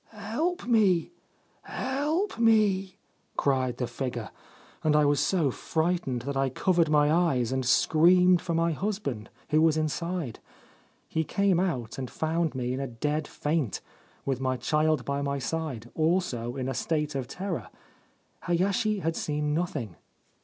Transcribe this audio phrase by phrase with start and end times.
[0.07, 1.11] "Help me!
[1.61, 2.97] help me!"
[3.37, 4.31] cried the figure,
[4.83, 9.29] and I was so frightened that I covered my eyes and screamed for my husband,
[9.49, 10.39] who was inside.
[11.07, 13.79] He came out and found me in a dead faint,
[14.25, 17.69] with my child by my side, also in a state of terror.
[18.45, 19.97] Hayashi had seen nothing.